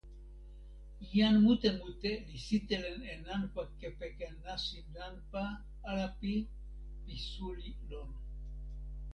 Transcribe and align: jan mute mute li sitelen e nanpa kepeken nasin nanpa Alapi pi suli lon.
jan 1.17 1.35
mute 1.43 1.69
mute 1.81 2.11
li 2.29 2.39
sitelen 2.47 2.99
e 3.11 3.13
nanpa 3.27 3.61
kepeken 3.79 4.33
nasin 4.45 4.85
nanpa 4.97 5.43
Alapi 5.89 6.33
pi 7.03 7.13
suli 7.31 7.69
lon. 7.89 8.09